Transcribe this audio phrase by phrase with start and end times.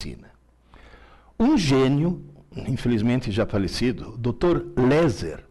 [0.00, 0.30] medicina.
[1.38, 2.22] Um gênio,
[2.68, 4.80] infelizmente já falecido, Dr.
[4.80, 5.44] Leser,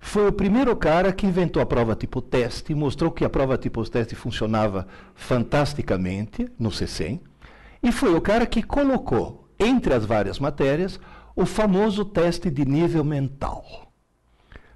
[0.00, 3.88] foi o primeiro cara que inventou a prova tipo teste, mostrou que a prova tipo
[3.88, 7.20] teste funcionava fantasticamente no C100,
[7.80, 10.98] e foi o cara que colocou entre as várias matérias
[11.36, 13.92] o famoso teste de nível mental.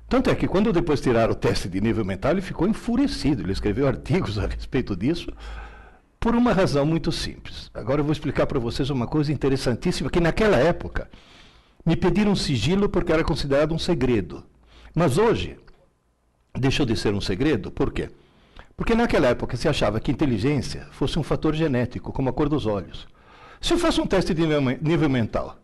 [0.09, 3.53] Tanto é que quando depois tiraram o teste de nível mental, ele ficou enfurecido, ele
[3.53, 5.29] escreveu artigos a respeito disso,
[6.23, 7.69] por uma razão muito simples.
[7.75, 11.11] Agora eu vou explicar para vocês uma coisa interessantíssima, que naquela época
[11.85, 14.45] me pediram sigilo porque era considerado um segredo.
[14.95, 15.59] Mas hoje
[16.57, 18.09] deixou de ser um segredo, por quê?
[18.77, 22.67] Porque naquela época se achava que inteligência fosse um fator genético, como a cor dos
[22.67, 23.09] olhos.
[23.61, 24.47] Se eu faço um teste de
[24.81, 25.59] nível mental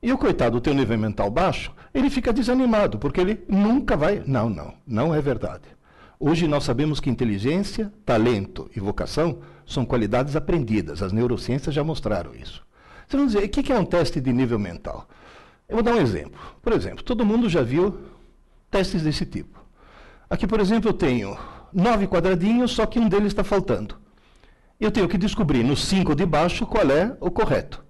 [0.00, 4.22] e o coitado tem um nível mental baixo, ele fica desanimado, porque ele nunca vai.
[4.24, 5.64] Não, não, não é verdade.
[6.20, 11.02] Hoje nós sabemos que inteligência, talento e vocação são qualidades aprendidas.
[11.02, 12.62] As neurociências já mostraram isso.
[13.06, 15.08] Você vai dizer, o que é um teste de nível mental?
[15.68, 16.40] Eu vou dar um exemplo.
[16.62, 17.98] Por exemplo, todo mundo já viu
[18.70, 19.58] testes desse tipo.
[20.28, 21.36] Aqui, por exemplo, eu tenho
[21.72, 23.96] nove quadradinhos, só que um deles está faltando.
[24.80, 27.84] Eu tenho que descobrir nos cinco de baixo qual é o correto.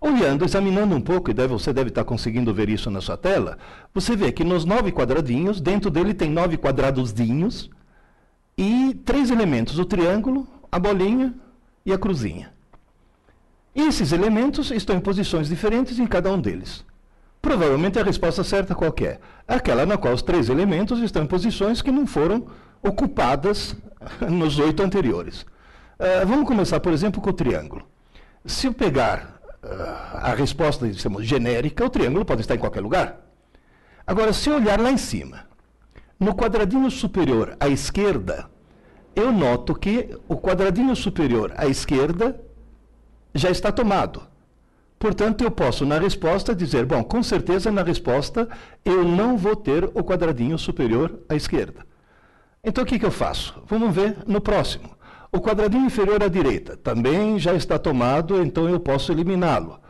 [0.00, 3.58] Olhando, examinando um pouco, e deve, você deve estar conseguindo ver isso na sua tela,
[3.92, 7.70] você vê que nos nove quadradinhos, dentro dele tem nove quadradoszinhos
[8.56, 11.34] e três elementos: o triângulo, a bolinha
[11.86, 12.52] e a cruzinha.
[13.74, 16.84] E esses elementos estão em posições diferentes em cada um deles.
[17.40, 19.18] Provavelmente a resposta certa qual é?
[19.48, 22.46] Aquela na qual os três elementos estão em posições que não foram
[22.82, 23.74] ocupadas
[24.28, 25.42] nos oito anteriores.
[25.98, 27.88] Uh, vamos começar, por exemplo, com o triângulo.
[28.44, 33.20] Se eu pegar uh, a resposta digamos, genérica, o triângulo pode estar em qualquer lugar.
[34.06, 35.46] Agora, se eu olhar lá em cima,
[36.20, 38.50] no quadradinho superior à esquerda,
[39.16, 42.38] eu noto que o quadradinho superior à esquerda
[43.34, 44.22] já está tomado.
[44.98, 48.48] Portanto, eu posso, na resposta, dizer: bom, com certeza na resposta
[48.84, 51.86] eu não vou ter o quadradinho superior à esquerda.
[52.62, 53.62] Então, o que, que eu faço?
[53.66, 54.90] Vamos ver no próximo.
[55.32, 59.80] O quadradinho inferior à direita também já está tomado, então eu posso eliminá-lo.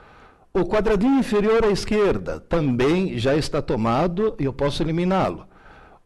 [0.53, 5.47] O quadradinho inferior à esquerda também já está tomado e eu posso eliminá-lo.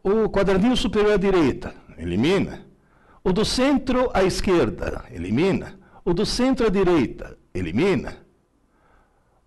[0.03, 2.70] O quadradinho superior à direita, elimina.
[3.23, 5.79] O do centro à esquerda, elimina.
[6.03, 8.17] O do centro à direita, elimina.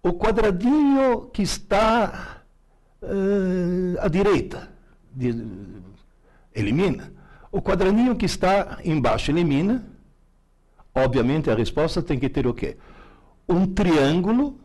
[0.03, 2.43] O quadradinho que está
[3.03, 4.71] uh, à direita,
[5.13, 5.35] de,
[6.55, 7.13] elimina.
[7.51, 9.85] O quadradinho que está embaixo, elimina.
[10.95, 12.77] Obviamente a resposta tem que ter o quê?
[13.49, 14.61] Um triângulo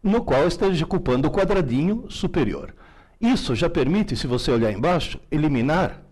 [0.00, 2.74] no qual esteja ocupando o quadradinho superior.
[3.20, 6.03] Isso já permite, se você olhar embaixo, eliminar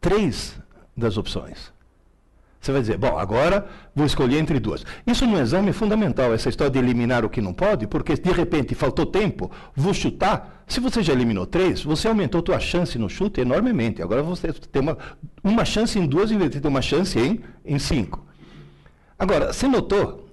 [0.00, 0.58] três
[0.96, 1.72] das opções.
[2.60, 4.84] Você vai dizer, bom, agora vou escolher entre duas.
[5.06, 8.32] Isso no exame é fundamental, essa história de eliminar o que não pode, porque de
[8.32, 10.64] repente faltou tempo, vou chutar.
[10.66, 14.02] Se você já eliminou três, você aumentou sua chance no chute enormemente.
[14.02, 14.98] Agora você tem uma,
[15.42, 18.26] uma chance em duas em vez de ter uma chance em, em cinco.
[19.18, 20.28] Agora, você notou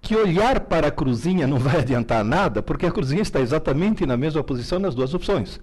[0.00, 4.16] que olhar para a cruzinha não vai adiantar nada, porque a cruzinha está exatamente na
[4.16, 5.60] mesma posição nas duas opções.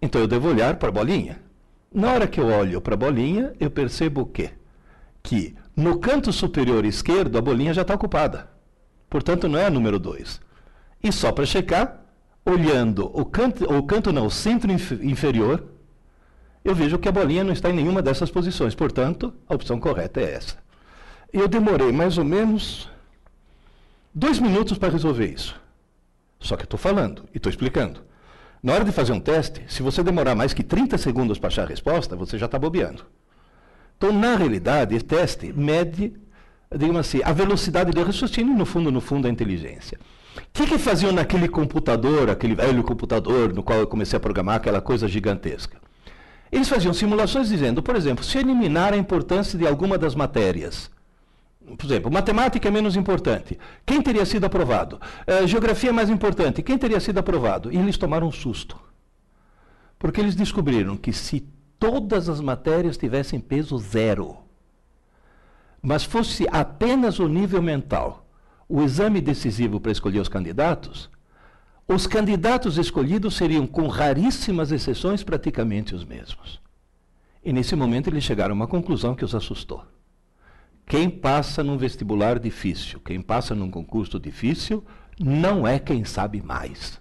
[0.00, 1.47] Então eu devo olhar para a bolinha.
[1.92, 4.50] Na hora que eu olho para a bolinha, eu percebo o quê?
[5.22, 8.50] Que no canto superior esquerdo a bolinha já está ocupada.
[9.08, 10.40] Portanto, não é a número 2.
[11.02, 12.00] E só para checar,
[12.44, 15.64] olhando o canto, o canto não, o centro inf inferior,
[16.64, 18.74] eu vejo que a bolinha não está em nenhuma dessas posições.
[18.74, 20.56] Portanto, a opção correta é essa.
[21.32, 22.88] Eu demorei mais ou menos
[24.14, 25.58] dois minutos para resolver isso.
[26.40, 28.07] Só que estou falando e estou explicando.
[28.62, 31.62] Na hora de fazer um teste, se você demorar mais que 30 segundos para achar
[31.62, 33.04] a resposta, você já está bobeando.
[33.96, 36.12] Então, na realidade, esse teste mede,
[36.74, 39.98] digamos assim, a velocidade do raciocínio e, no fundo, no fundo, a inteligência.
[40.36, 44.56] O que, que faziam naquele computador, aquele velho computador no qual eu comecei a programar
[44.56, 45.78] aquela coisa gigantesca?
[46.50, 50.90] Eles faziam simulações dizendo, por exemplo, se eliminar a importância de alguma das matérias,
[51.76, 53.58] por exemplo, matemática é menos importante.
[53.84, 55.00] Quem teria sido aprovado?
[55.26, 56.62] Uh, geografia é mais importante.
[56.62, 57.72] Quem teria sido aprovado?
[57.72, 58.78] E eles tomaram um susto.
[59.98, 61.46] Porque eles descobriram que se
[61.78, 64.38] todas as matérias tivessem peso zero,
[65.80, 68.26] mas fosse apenas o nível mental,
[68.68, 71.10] o exame decisivo para escolher os candidatos,
[71.86, 76.60] os candidatos escolhidos seriam, com raríssimas exceções, praticamente os mesmos.
[77.42, 79.82] E nesse momento eles chegaram a uma conclusão que os assustou.
[80.88, 84.82] Quem passa num vestibular difícil, quem passa num concurso difícil,
[85.20, 86.98] não é quem sabe mais.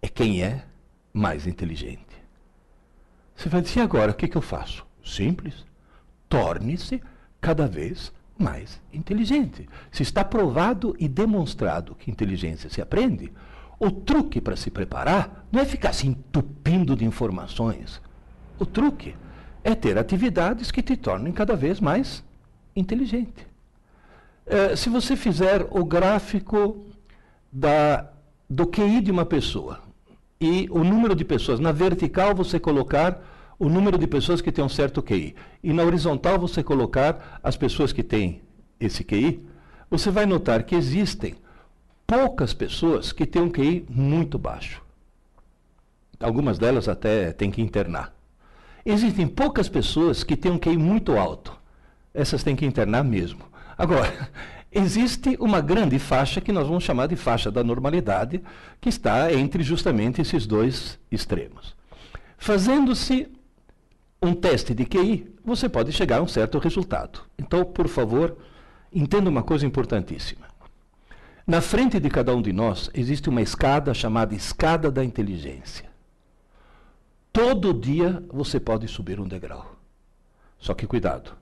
[0.00, 0.64] É quem é
[1.12, 2.16] mais inteligente.
[3.36, 4.86] Você vai dizer agora, o que, que eu faço?
[5.04, 5.66] Simples.
[6.30, 7.02] Torne-se
[7.42, 9.68] cada vez mais inteligente.
[9.92, 13.30] Se está provado e demonstrado que inteligência se aprende,
[13.78, 18.00] o truque para se preparar não é ficar se entupindo de informações.
[18.58, 19.14] O truque
[19.62, 22.24] é ter atividades que te tornem cada vez mais
[22.74, 23.46] inteligente.
[24.46, 26.84] É, se você fizer o gráfico
[27.52, 28.10] da,
[28.48, 29.80] do QI de uma pessoa
[30.40, 33.22] e o número de pessoas, na vertical você colocar
[33.58, 35.34] o número de pessoas que têm um certo QI.
[35.62, 38.40] E na horizontal você colocar as pessoas que têm
[38.78, 39.44] esse QI,
[39.90, 41.34] você vai notar que existem
[42.06, 44.82] poucas pessoas que têm um QI muito baixo.
[46.20, 48.17] Algumas delas até têm que internar.
[48.90, 51.54] Existem poucas pessoas que têm um QI muito alto.
[52.14, 53.40] Essas têm que internar mesmo.
[53.76, 54.30] Agora,
[54.72, 58.42] existe uma grande faixa que nós vamos chamar de faixa da normalidade,
[58.80, 61.76] que está entre justamente esses dois extremos.
[62.38, 63.28] Fazendo-se
[64.22, 67.20] um teste de QI, você pode chegar a um certo resultado.
[67.38, 68.38] Então, por favor,
[68.90, 70.46] entenda uma coisa importantíssima.
[71.46, 75.87] Na frente de cada um de nós existe uma escada chamada escada da inteligência.
[77.38, 79.76] Todo dia você pode subir um degrau.
[80.58, 81.36] Só que cuidado,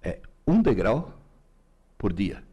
[0.00, 1.14] é um degrau
[1.98, 2.44] por dia.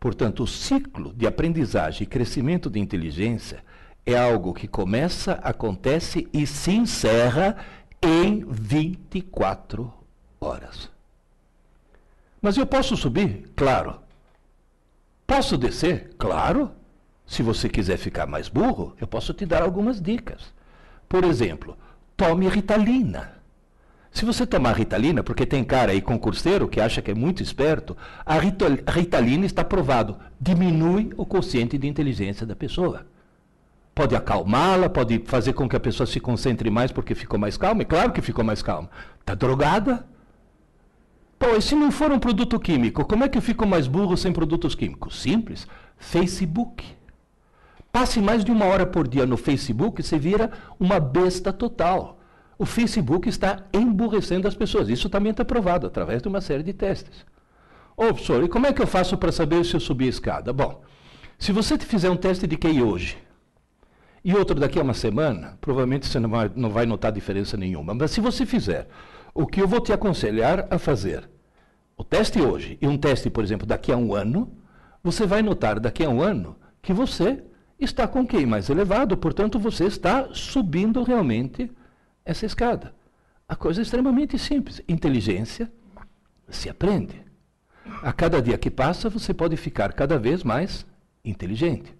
[0.00, 3.62] Portanto, o ciclo de aprendizagem e crescimento de inteligência
[4.06, 7.58] é algo que começa, acontece e se encerra
[8.00, 9.92] em 24
[10.40, 10.90] horas.
[12.40, 13.50] Mas eu posso subir?
[13.54, 14.00] Claro.
[15.26, 16.14] Posso descer?
[16.16, 16.70] Claro.
[17.26, 20.50] Se você quiser ficar mais burro, eu posso te dar algumas dicas.
[21.06, 21.76] Por exemplo,
[22.20, 23.32] tome Ritalina.
[24.12, 27.96] Se você tomar Ritalina, porque tem cara aí concurseiro que acha que é muito esperto,
[28.26, 33.06] a Ritalina está provado, diminui o quociente de inteligência da pessoa
[33.94, 37.82] pode acalmá-la, pode fazer com que a pessoa se concentre mais porque ficou mais calma.
[37.82, 38.88] É claro que ficou mais calma.
[39.20, 40.06] Está drogada?
[41.38, 44.16] Pô, e se não for um produto químico, como é que eu fico mais burro
[44.16, 45.20] sem produtos químicos?
[45.20, 45.66] Simples.
[45.98, 46.84] Facebook.
[47.92, 52.20] Passe mais de uma hora por dia no Facebook, você vira uma besta total.
[52.58, 54.88] O Facebook está emburrecendo as pessoas.
[54.88, 57.24] Isso também está provado através de uma série de testes.
[57.96, 60.52] Ô, professor, e como é que eu faço para saber se eu subi a escada?
[60.52, 60.82] Bom,
[61.38, 63.18] se você fizer um teste de QI hoje,
[64.24, 67.94] e outro daqui a uma semana, provavelmente você não vai, não vai notar diferença nenhuma.
[67.94, 68.88] Mas se você fizer
[69.34, 71.28] o que eu vou te aconselhar a fazer,
[71.96, 74.52] o teste hoje e um teste, por exemplo, daqui a um ano,
[75.02, 77.42] você vai notar daqui a um ano que você
[77.80, 81.70] está com QI mais elevado, portanto, você está subindo realmente
[82.24, 82.94] essa escada.
[83.48, 84.80] A coisa é extremamente simples.
[84.88, 85.70] Inteligência
[86.48, 87.22] se aprende.
[88.02, 90.86] A cada dia que passa, você pode ficar cada vez mais
[91.24, 91.94] inteligente.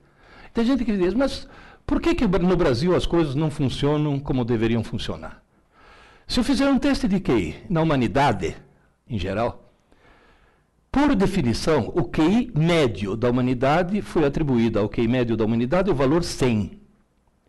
[0.52, 1.48] Tem gente que diz, mas
[1.86, 5.42] por que, que no Brasil as coisas não funcionam como deveriam funcionar?
[6.26, 8.56] Se eu fizer um teste de QI na humanidade,
[9.08, 9.69] em geral,
[10.92, 15.94] por definição, o QI médio da humanidade foi atribuído ao QI médio da humanidade o
[15.94, 16.80] valor 100.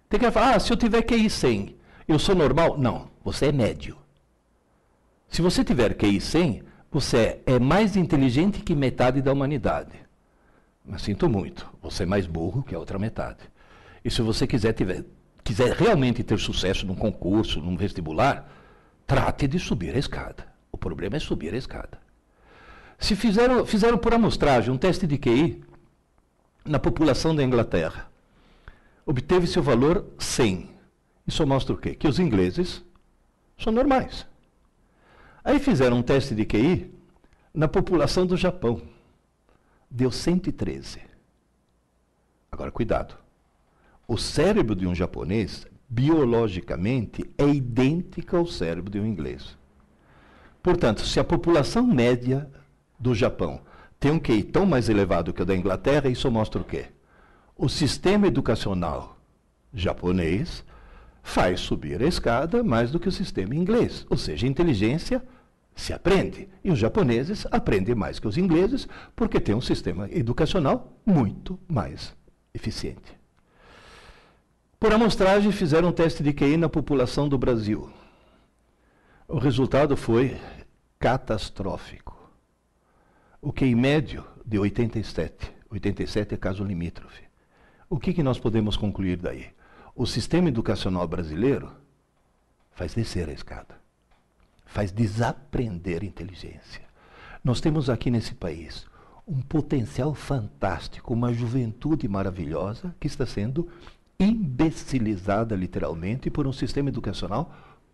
[0.08, 1.76] Tem que falar, ah, se eu tiver QI 100,
[2.08, 2.78] eu sou normal?
[2.78, 3.98] Não, você é médio.
[5.28, 9.98] Se você tiver QI 100, você é mais inteligente que metade da humanidade.
[10.86, 13.40] Mas sinto muito, você é mais burro que a outra metade.
[14.06, 15.04] E se você quiser, tiver,
[15.44, 18.52] quiser realmente ter sucesso num concurso, num vestibular,
[19.08, 20.46] trate de subir a escada.
[20.72, 22.11] O problema é subir a escada.
[23.02, 25.64] Se fizeram, fizeram por amostragem um teste de QI
[26.64, 28.08] na população da Inglaterra,
[29.04, 30.70] obteve seu valor 100.
[31.26, 31.96] Isso mostra o quê?
[31.96, 32.84] Que os ingleses
[33.58, 34.28] são normais.
[35.44, 36.94] Aí fizeram um teste de QI
[37.52, 38.80] na população do Japão.
[39.90, 41.02] Deu 113.
[42.52, 43.16] Agora, cuidado.
[44.08, 49.58] O cérebro de um japonês, biologicamente, é idêntico ao cérebro de um inglês.
[50.62, 52.48] Portanto, se a população média
[53.02, 53.60] do Japão
[54.02, 56.88] tem um QI tão mais elevado que o da Inglaterra, isso mostra o quê?
[57.56, 59.16] O sistema educacional
[59.72, 60.66] japonês
[61.22, 64.08] faz subir a escada mais do que o sistema inglês.
[64.10, 65.24] Ou seja, inteligência
[65.76, 66.50] se aprende.
[66.64, 72.16] E os japoneses aprendem mais que os ingleses porque têm um sistema educacional muito mais
[72.56, 73.16] eficiente.
[74.80, 77.88] Por amostragem, fizeram um teste de QI na população do Brasil.
[79.28, 80.36] O resultado foi
[80.98, 82.21] catastrófico.
[83.44, 85.52] O QI médio de 87.
[85.72, 87.24] 87 é caso limítrofe.
[87.90, 89.48] O que, que nós podemos concluir daí?
[89.96, 91.72] O sistema educacional brasileiro
[92.70, 93.82] faz descer a escada,
[94.64, 96.84] faz desaprender inteligência.
[97.44, 98.86] Nós temos aqui nesse país
[99.28, 103.68] um potencial fantástico, uma juventude maravilhosa que está sendo
[104.20, 107.52] imbecilizada literalmente por um sistema educacional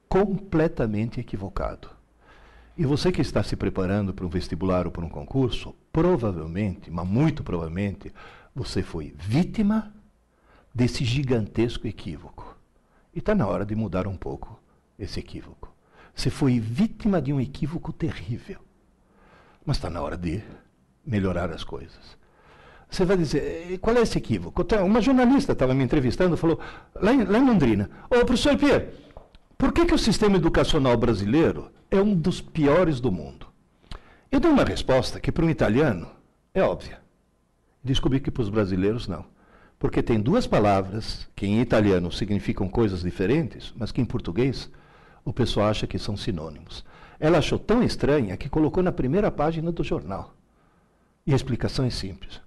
[0.10, 1.97] completamente equivocado.
[2.78, 7.08] E você que está se preparando para um vestibular ou para um concurso, provavelmente, mas
[7.08, 8.14] muito provavelmente,
[8.54, 9.92] você foi vítima
[10.74, 12.56] desse gigantesco equívoco.
[13.16, 14.62] E está na hora de mudar um pouco
[15.00, 15.74] esse equívoco.
[16.14, 18.60] Você foi vítima de um equívoco terrível.
[19.66, 20.44] Mas está na hora de
[21.04, 22.16] melhorar as coisas.
[22.90, 24.64] Você vai dizer, qual é esse equívoco?
[24.86, 26.60] Uma jornalista estava me entrevistando falou,
[26.96, 28.90] lá em, lá em Londrina, ô professor Pierre,
[29.58, 33.48] por que, que o sistema educacional brasileiro é um dos piores do mundo?
[34.32, 36.08] Eu dei uma resposta que para um italiano
[36.54, 37.00] é óbvia.
[37.84, 39.26] Descobri que para os brasileiros não.
[39.80, 44.70] Porque tem duas palavras que em italiano significam coisas diferentes, mas que em português
[45.26, 46.86] o pessoal acha que são sinônimos.
[47.20, 50.36] Ela achou tão estranha que colocou na primeira página do jornal.
[51.26, 52.40] E a explicação é simples.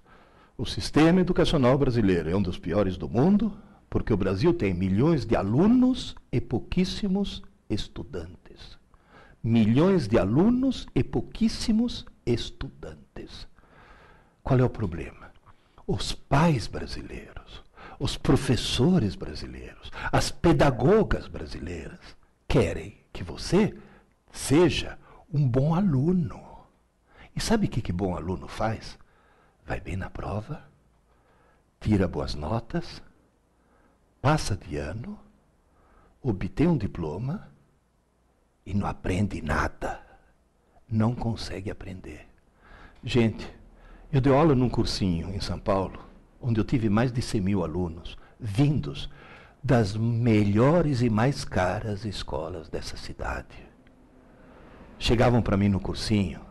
[0.57, 3.51] O sistema educacional brasileiro é um dos piores do mundo,
[3.91, 8.79] porque o Brasil tem milhões de alunos e pouquíssimos estudantes.
[9.43, 13.47] Milhões de alunos e pouquíssimos estudantes.
[14.41, 15.21] Qual é o problema?
[15.91, 17.61] os pais brasileiros,
[17.99, 21.99] os professores brasileiros, as pedagogas brasileiras
[22.47, 23.77] querem que você
[24.31, 24.97] seja
[25.33, 26.41] um bom aluno.
[27.35, 28.97] E sabe o que, que bom aluno faz?
[29.65, 30.63] Vai bem na prova,
[31.81, 33.01] tira boas notas,
[34.21, 35.17] passa de ano,
[36.21, 37.49] obtém um diploma
[38.65, 39.99] e não aprende nada.
[40.87, 42.27] Não consegue aprender.
[43.03, 43.51] Gente,
[44.11, 45.99] eu dei aula num cursinho em São Paulo,
[46.39, 49.09] onde eu tive mais de 100 mil alunos, vindos
[49.63, 53.57] das melhores e mais caras escolas dessa cidade.
[54.99, 56.41] Chegavam para mim no cursinho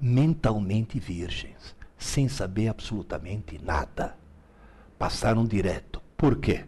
[0.00, 4.16] mentalmente virgens, sem saber absolutamente nada.
[4.98, 6.02] Passaram direto.
[6.16, 6.64] Por quê?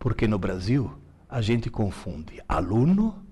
[0.00, 0.90] Porque no Brasil
[1.28, 3.22] a gente confunde aluno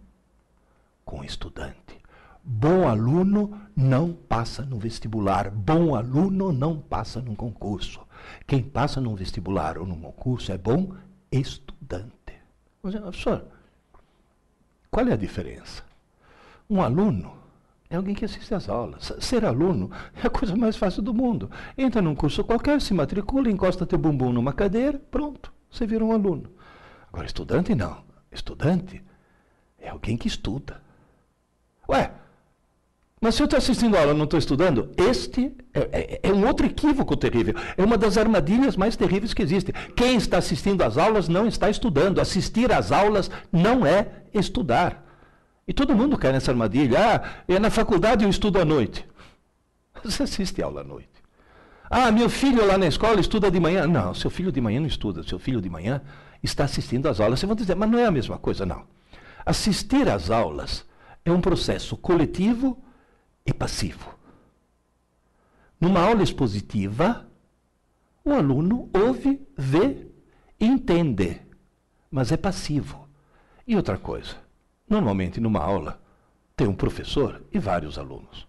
[1.03, 1.99] com estudante.
[2.45, 5.51] Bom aluno não passa no vestibular.
[5.51, 8.01] Bom aluno não passa num concurso.
[8.47, 10.93] Quem passa num vestibular ou num concurso é bom
[11.33, 12.13] estudante.
[12.83, 13.47] Professor,
[14.91, 15.83] qual é a diferença?
[16.69, 17.33] Um aluno
[17.89, 19.11] é alguém que assiste às aulas.
[19.21, 19.91] Ser aluno
[20.23, 21.51] é a coisa mais fácil do mundo.
[21.79, 26.13] Entra num curso qualquer, se matricula, encosta teu bumbum numa cadeira, pronto, você vira um
[26.13, 26.58] aluno.
[27.13, 28.05] Agora, estudante não.
[28.31, 29.03] Estudante
[29.79, 30.81] é alguém que estuda.
[31.89, 32.13] Ué,
[33.21, 36.33] mas se eu estou assistindo a aula e não estou estudando, este é, é, é,
[36.33, 37.55] um outro equívoco terrível.
[37.77, 39.73] É uma das armadilhas mais terríveis que existe.
[39.97, 42.21] Quem está assistindo às aulas não está estudando.
[42.21, 45.05] Assistir às aulas não é estudar.
[45.67, 46.99] E todo mundo cai nessa armadilha.
[46.99, 49.05] Ah, é na faculdade eu estudo à noite.
[50.05, 51.09] Você assiste aula à noite.
[51.91, 53.87] Ah, meu filho lá na escola estuda de manhã.
[53.87, 55.25] Não, seu filho de manhã não estuda.
[55.25, 56.01] Seu filho de manhã
[56.43, 57.41] está assistindo às aulas.
[57.41, 58.87] Você vai dizer, mas não é a mesma coisa, não.
[59.45, 60.85] Assistir às aulas
[61.25, 62.83] é um processo coletivo
[63.45, 64.15] e passivo.
[65.81, 67.29] Numa aula expositiva,
[68.25, 70.07] o aluno ouve, vê
[70.59, 71.41] e entende,
[72.11, 73.09] mas é passivo.
[73.67, 74.37] E outra coisa,
[74.89, 76.03] normalmente numa aula
[76.57, 78.47] tem um professor e vários alunos.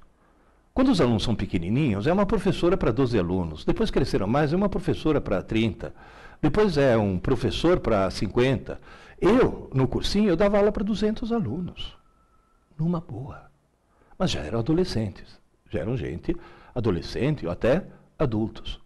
[0.80, 3.66] Quando os alunos são pequenininhos, é uma professora para 12 alunos.
[3.66, 5.94] Depois cresceram mais, é uma professora para 30.
[6.42, 8.80] Depois é um professor para 50.
[9.20, 11.98] Eu, no cursinho, eu dava aula para 200 alunos.
[12.78, 13.50] Numa boa
[14.18, 15.38] mas já eram adolescentes,
[15.70, 16.34] já eram gente
[16.74, 17.86] adolescente ou até
[18.18, 18.80] adultos.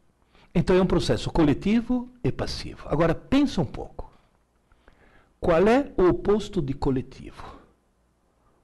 [0.55, 2.89] Então é um processo coletivo e passivo.
[2.89, 4.11] Agora pensa um pouco.
[5.39, 7.55] Qual é o oposto de coletivo?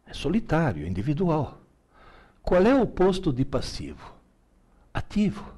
[0.07, 1.68] É solitário, individual.
[2.49, 4.11] Qual é o oposto de passivo?
[4.91, 5.53] Ativo.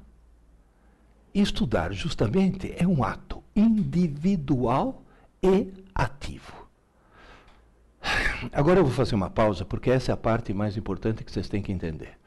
[1.34, 5.02] Estudar justamente é um ato individual
[5.42, 6.68] e ativo.
[8.52, 11.48] Agora eu vou fazer uma pausa, porque essa é a parte mais importante que vocês
[11.48, 12.18] têm que entender.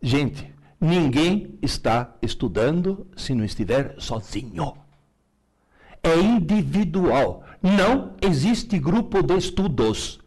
[0.00, 4.72] Gente, ninguém está estudando se não estiver sozinho.
[6.00, 7.42] É individual.
[7.60, 10.19] Não existe grupo de estudos.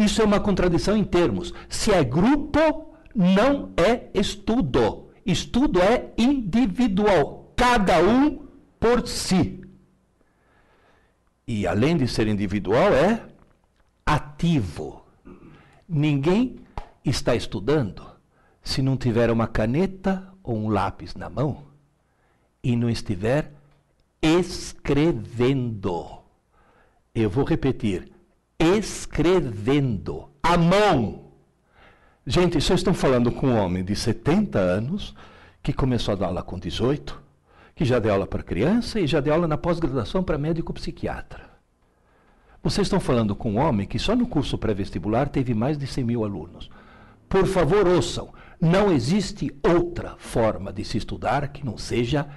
[0.00, 1.52] Isso é uma contradição em termos.
[1.68, 5.10] Se é grupo, não é estudo.
[5.26, 7.52] Estudo é individual.
[7.54, 8.46] Cada um
[8.78, 9.60] por si.
[11.46, 13.22] E além de ser individual, é
[14.06, 15.04] ativo.
[15.86, 16.60] Ninguém
[17.04, 18.02] está estudando
[18.62, 21.64] se não tiver uma caneta ou um lápis na mão
[22.62, 23.52] e não estiver
[24.22, 26.20] escrevendo.
[27.14, 28.10] Eu vou repetir:
[28.80, 30.28] escrevendo.
[30.42, 31.26] A mão.
[32.26, 35.14] Gente, vocês estão falando com um homem de 70 anos
[35.62, 37.20] que começou a dar aula com 18,
[37.74, 41.50] que já deu aula para criança e já deu aula na pós-graduação para médico psiquiatra.
[42.62, 46.04] Vocês estão falando com um homem que só no curso pré-vestibular teve mais de 100
[46.04, 46.70] mil alunos.
[47.28, 48.32] Por favor, ouçam.
[48.60, 52.28] Não existe outra forma de se estudar que não seja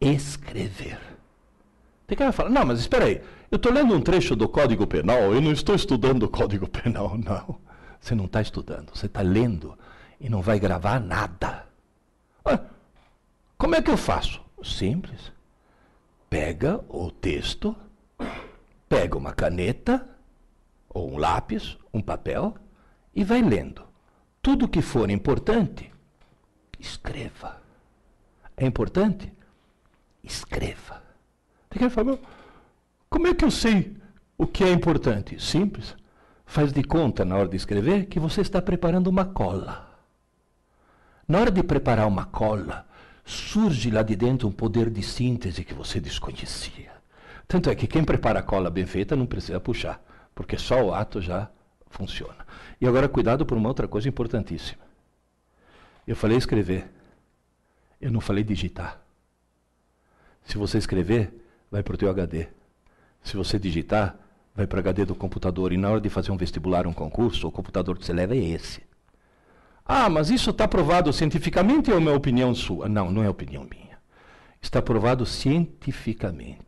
[0.00, 1.09] escrever.
[2.10, 4.84] Tem cara que fala, não, mas espera aí, eu estou lendo um trecho do Código
[4.84, 7.60] Penal, eu não estou estudando o Código Penal, não.
[8.00, 9.78] Você não está estudando, você está lendo
[10.18, 11.68] e não vai gravar nada.
[12.44, 12.58] Ah,
[13.56, 14.42] como é que eu faço?
[14.60, 15.30] Simples.
[16.28, 17.76] Pega o texto,
[18.88, 20.04] pega uma caneta,
[20.88, 22.56] ou um lápis, um papel,
[23.14, 23.84] e vai lendo.
[24.42, 25.92] Tudo que for importante,
[26.76, 27.62] escreva.
[28.56, 29.32] É importante?
[30.24, 31.09] Escreva.
[31.70, 32.18] Tem que falar,
[33.08, 33.96] como é que eu sei
[34.36, 35.40] o que é importante?
[35.40, 35.96] Simples.
[36.44, 39.88] Faz de conta, na hora de escrever, que você está preparando uma cola.
[41.28, 42.84] Na hora de preparar uma cola,
[43.24, 46.90] surge lá de dentro um poder de síntese que você desconhecia.
[47.46, 50.02] Tanto é que quem prepara a cola bem feita não precisa puxar,
[50.34, 51.48] porque só o ato já
[51.88, 52.44] funciona.
[52.80, 54.82] E agora, cuidado por uma outra coisa importantíssima.
[56.04, 56.90] Eu falei escrever,
[58.00, 59.00] eu não falei digitar.
[60.42, 61.32] Se você escrever,
[61.70, 62.48] vai para o teu HD.
[63.22, 64.16] Se você digitar,
[64.54, 65.72] vai para o HD do computador.
[65.72, 68.38] E na hora de fazer um vestibular, um concurso, o computador que você leva é
[68.38, 68.82] esse.
[69.86, 72.88] Ah, mas isso está provado cientificamente ou é uma opinião sua?
[72.88, 73.98] Não, não é opinião minha.
[74.60, 76.60] Está provado cientificamente.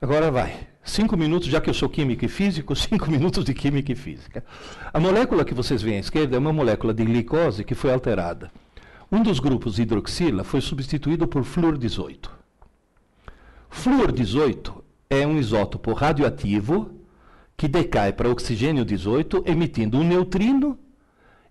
[0.00, 0.68] Agora vai.
[0.84, 4.44] Cinco minutos, já que eu sou químico e físico, cinco minutos de química e física.
[4.92, 8.50] A molécula que vocês veem à esquerda é uma molécula de glicose que foi alterada.
[9.10, 12.41] Um dos grupos hidroxila foi substituído por flúor 18.
[13.72, 16.90] Flúor 18 é um isótopo radioativo
[17.56, 20.78] que decai para oxigênio 18, emitindo um neutrino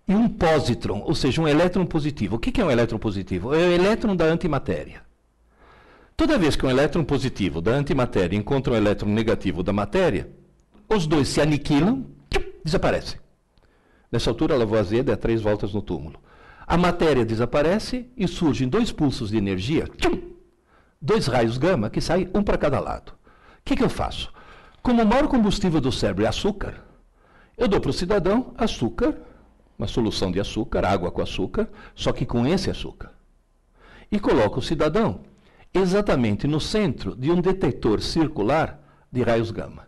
[0.07, 2.35] e um pósitron, ou seja, um elétron positivo.
[2.35, 3.53] O que é um elétron positivo?
[3.53, 5.01] É o elétron da antimatéria.
[6.15, 10.29] Toda vez que um elétron positivo da antimatéria encontra um elétron negativo da matéria,
[10.87, 12.05] os dois se aniquilam,
[12.63, 13.19] desaparecem.
[14.11, 16.19] Nessa altura, Lavoisier dá três voltas no túmulo.
[16.67, 19.85] A matéria desaparece e surgem dois pulsos de energia,
[21.01, 23.11] dois raios gama que saem um para cada lado.
[23.11, 24.31] O que, que eu faço?
[24.81, 26.75] Como o maior combustível do cérebro é açúcar,
[27.57, 29.15] eu dou para o cidadão açúcar,
[29.77, 33.11] uma solução de açúcar, água com açúcar, só que com esse açúcar.
[34.11, 35.21] E coloco o cidadão
[35.73, 38.79] exatamente no centro de um detector circular
[39.11, 39.87] de raios gama.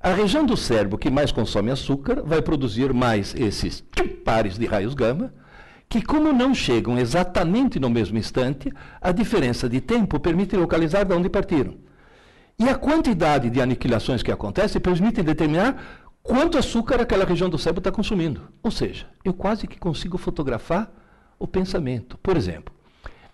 [0.00, 3.82] A região do cérebro que mais consome açúcar vai produzir mais esses
[4.24, 5.34] pares de raios gama,
[5.88, 8.70] que, como não chegam exatamente no mesmo instante,
[9.00, 11.76] a diferença de tempo permite localizar de onde partiram.
[12.58, 17.80] E a quantidade de aniquilações que acontecem permite determinar quanto açúcar aquela região do cérebro
[17.80, 18.42] está consumindo.
[18.62, 20.92] Ou seja, eu quase que consigo fotografar
[21.38, 22.18] o pensamento.
[22.18, 22.74] Por exemplo,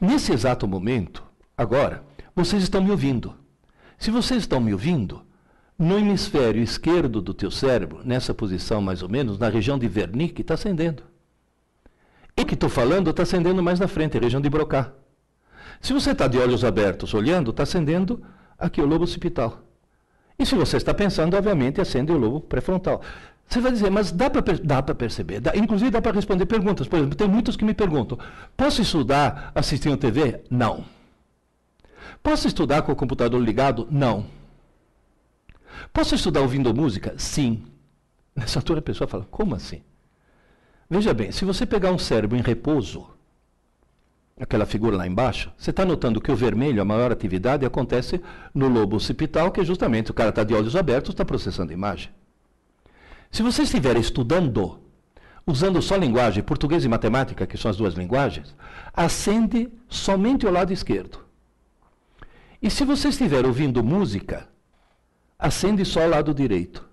[0.00, 1.24] nesse exato momento,
[1.56, 2.04] agora,
[2.36, 3.34] vocês estão me ouvindo.
[3.98, 5.22] Se vocês estão me ouvindo,
[5.78, 10.42] no hemisfério esquerdo do teu cérebro, nessa posição mais ou menos, na região de Wernicke,
[10.42, 11.02] está acendendo.
[12.36, 14.92] O que estou falando está acendendo mais na frente, a região de Broca.
[15.80, 18.22] Se você está de olhos abertos olhando, está acendendo
[18.58, 19.62] aqui o lobo occipital.
[20.38, 23.00] E se você está pensando, obviamente, acende o lobo pré-frontal.
[23.46, 26.88] Você vai dizer, mas dá para perceber, dá, inclusive dá para responder perguntas.
[26.88, 28.18] Por exemplo, tem muitos que me perguntam:
[28.56, 30.42] posso estudar assistindo TV?
[30.50, 30.84] Não.
[32.22, 33.86] Posso estudar com o computador ligado?
[33.90, 34.26] Não.
[35.92, 37.14] Posso estudar ouvindo música?
[37.18, 37.62] Sim.
[38.34, 39.82] Nessa altura a pessoa fala: como assim?
[40.94, 43.08] Veja bem, se você pegar um cérebro em repouso,
[44.38, 48.22] aquela figura lá embaixo, você está notando que o vermelho, a maior atividade, acontece
[48.54, 51.74] no lobo occipital, que é justamente o cara está de olhos abertos, está processando a
[51.74, 52.10] imagem.
[53.28, 54.78] Se você estiver estudando,
[55.44, 58.54] usando só linguagem, português e matemática, que são as duas linguagens,
[58.92, 61.18] acende somente o lado esquerdo.
[62.62, 64.48] E se você estiver ouvindo música,
[65.36, 66.88] acende só o lado direito.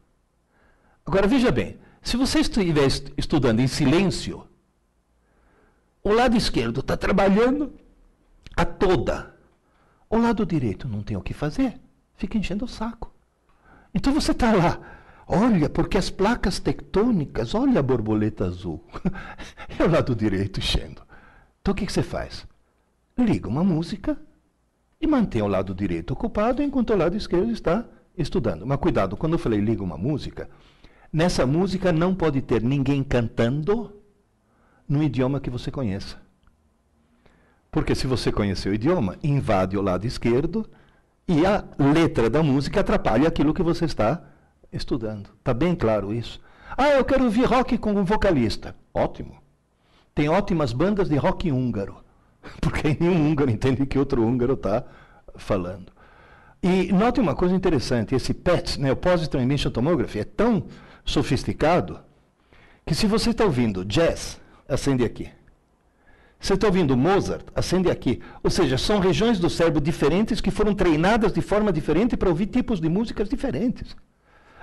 [1.05, 2.87] Agora veja bem, se você estiver
[3.17, 4.47] estudando em silêncio,
[6.03, 7.73] o lado esquerdo está trabalhando
[8.55, 9.35] a toda.
[10.09, 11.79] O lado direito não tem o que fazer,
[12.15, 13.13] fica enchendo o saco.
[13.93, 14.79] Então você está lá,
[15.27, 18.83] olha, porque as placas tectônicas, olha a borboleta azul.
[19.77, 21.01] é o lado direito enchendo.
[21.61, 22.47] Então o que, que você faz?
[23.17, 24.19] Liga uma música
[24.99, 27.85] e mantém o lado direito ocupado enquanto o lado esquerdo está
[28.17, 28.65] estudando.
[28.65, 30.49] Mas cuidado, quando eu falei liga uma música,
[31.11, 34.01] Nessa música não pode ter ninguém cantando
[34.87, 36.17] no idioma que você conheça.
[37.69, 40.69] Porque se você conhecer o idioma, invade o lado esquerdo
[41.27, 44.21] e a letra da música atrapalha aquilo que você está
[44.71, 45.29] estudando.
[45.39, 46.39] Está bem claro isso?
[46.77, 48.75] Ah, eu quero ouvir rock com um vocalista.
[48.93, 49.35] Ótimo.
[50.13, 51.97] Tem ótimas bandas de rock húngaro.
[52.61, 54.83] Porque nenhum húngaro entende que outro húngaro está
[55.35, 55.91] falando.
[56.63, 60.65] E note uma coisa interessante: esse PET, né, o Positron Emission Tomography, é tão
[61.05, 61.99] sofisticado
[62.85, 65.29] que se você está ouvindo jazz, acende aqui.
[66.39, 68.19] Você está ouvindo Mozart, acende aqui.
[68.43, 72.47] Ou seja, são regiões do cérebro diferentes que foram treinadas de forma diferente para ouvir
[72.47, 73.95] tipos de músicas diferentes.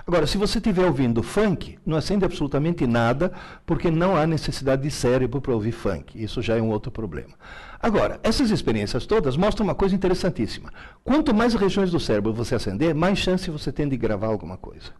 [0.05, 3.31] Agora, se você estiver ouvindo funk, não acende absolutamente nada,
[3.67, 6.21] porque não há necessidade de cérebro para ouvir funk.
[6.21, 7.35] Isso já é um outro problema.
[7.79, 10.73] Agora, essas experiências todas mostram uma coisa interessantíssima.
[11.05, 14.93] Quanto mais regiões do cérebro você acender, mais chance você tem de gravar alguma coisa.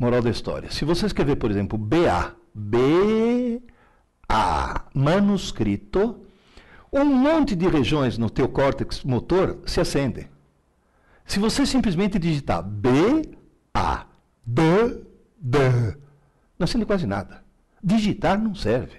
[0.00, 0.70] Moral da história.
[0.70, 3.60] Se você escrever, por exemplo, BA, B
[4.26, 6.24] A manuscrito,
[6.90, 10.26] um monte de regiões no teu córtex motor se acendem.
[11.26, 12.88] Se você simplesmente digitar B
[13.74, 14.06] a,
[14.42, 14.62] D,
[15.38, 15.58] D.
[16.58, 17.44] Não acende quase nada.
[17.84, 18.96] Digitar não serve.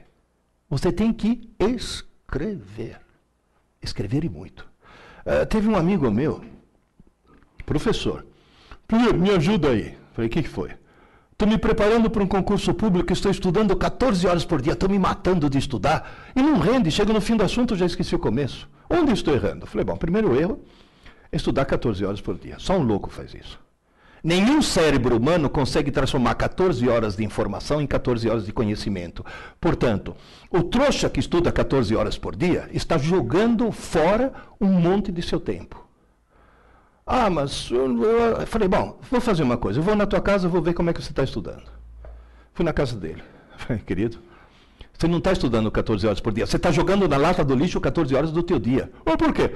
[0.69, 3.01] Você tem que escrever.
[3.81, 4.69] Escrever e muito.
[5.25, 6.45] Uh, teve um amigo meu,
[7.65, 8.23] professor.
[9.17, 9.97] me ajuda aí.
[10.13, 10.79] Falei, o que, que foi?
[11.41, 14.99] Estou me preparando para um concurso público, estou estudando 14 horas por dia, estou me
[14.99, 16.31] matando de estudar.
[16.35, 18.69] E não rende, chega no fim do assunto, já esqueci o começo.
[18.87, 19.65] Onde estou errando?
[19.65, 20.59] Falei, bom, primeiro erro
[21.31, 22.57] é estudar 14 horas por dia.
[22.59, 23.59] Só um louco faz isso.
[24.23, 29.25] Nenhum cérebro humano consegue transformar 14 horas de informação em 14 horas de conhecimento.
[29.59, 30.15] Portanto,
[30.51, 35.39] o trouxa que estuda 14 horas por dia está jogando fora um monte de seu
[35.39, 35.90] tempo.
[37.05, 39.79] Ah, mas eu falei, bom, vou fazer uma coisa.
[39.79, 41.63] Eu vou na tua casa, vou ver como é que você está estudando.
[42.53, 43.23] Fui na casa dele.
[43.57, 44.19] Falei, querido,
[44.97, 46.45] você não está estudando 14 horas por dia.
[46.45, 48.91] Você está jogando na lata do lixo 14 horas do teu dia.
[49.05, 49.51] Ou por quê?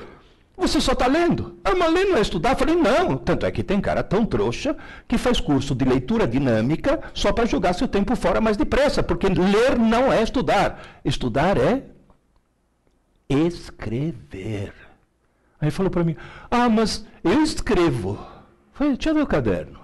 [0.57, 1.59] Você só está lendo.
[1.63, 2.51] Ah, mas ler não é estudar?
[2.51, 3.17] Eu falei, não.
[3.17, 4.75] Tanto é que tem cara tão trouxa
[5.07, 9.27] que faz curso de leitura dinâmica só para jogar seu tempo fora mais depressa, porque
[9.27, 10.99] ler não é estudar.
[11.03, 11.83] Estudar é
[13.29, 14.84] escrever.
[15.59, 16.15] Aí falou para mim,
[16.51, 18.13] ah, mas eu escrevo.
[18.13, 19.79] Eu falei, tira meu caderno.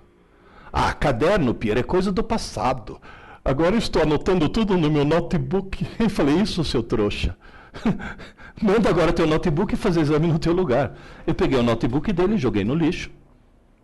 [0.71, 3.01] Ah, caderno, Pierre, é coisa do passado.
[3.43, 5.86] Agora estou anotando tudo no meu notebook.
[5.99, 7.36] Eu falei, isso, seu trouxa.
[8.62, 10.95] Manda agora teu notebook e fazer exame no teu lugar.
[11.25, 13.10] Eu peguei o notebook dele, joguei no lixo,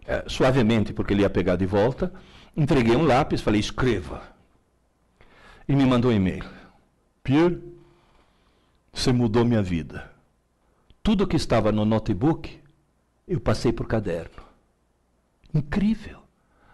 [0.06, 2.14] é, suavemente, porque ele ia pegar de volta.
[2.56, 4.22] Entreguei um lápis, falei, escreva.
[5.68, 6.44] E me mandou um e-mail.
[7.24, 7.60] Pierre,
[8.94, 10.17] você mudou minha vida.
[11.08, 12.60] Tudo que estava no notebook,
[13.26, 14.44] eu passei por caderno.
[15.54, 16.20] Incrível.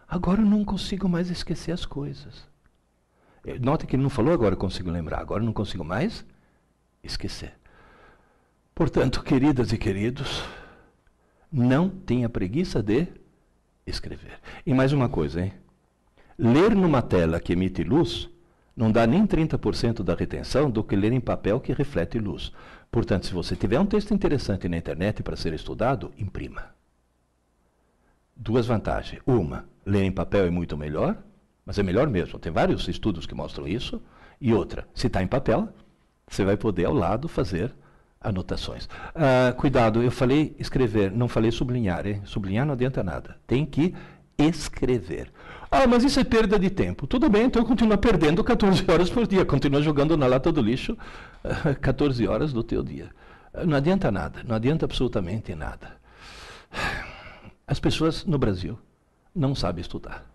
[0.07, 2.43] Agora eu não consigo mais esquecer as coisas.
[3.61, 6.25] Note que ele não falou agora eu consigo lembrar, agora eu não consigo mais
[7.03, 7.53] esquecer.
[8.73, 10.43] Portanto, queridas e queridos,
[11.51, 13.05] não tenha preguiça de
[13.85, 14.39] escrever.
[14.65, 15.53] E mais uma coisa, hein?
[16.39, 18.27] Ler numa tela que emite luz
[18.75, 22.51] não dá nem 30% da retenção do que ler em papel que reflete luz.
[22.93, 26.75] Portanto, se você tiver um texto interessante na internet para ser estudado, imprima.
[28.35, 29.19] Duas vantagens.
[29.25, 31.17] Uma, ler em papel é muito melhor,
[31.65, 32.37] mas é melhor mesmo.
[32.37, 33.99] Tem vários estudos que mostram isso.
[34.39, 35.69] E outra, se está em papel,
[36.27, 37.73] você vai poder ao lado fazer
[38.21, 38.87] anotações.
[39.15, 42.05] Ah, cuidado, eu falei escrever, não falei sublinhar.
[42.05, 42.21] Hein?
[42.25, 43.37] Sublinhar não adianta nada.
[43.47, 43.95] Tem que
[44.37, 45.31] escrever.
[45.69, 47.07] Ah, mas isso é perda de tempo.
[47.07, 49.45] Tudo bem, então continua perdendo 14 horas por dia.
[49.45, 50.97] Continua jogando na lata do lixo
[51.81, 53.09] 14 horas do teu dia.
[53.65, 55.97] Não adianta nada, não adianta absolutamente nada.
[57.67, 58.77] As pessoas no Brasil
[59.35, 60.32] não sabem estudar.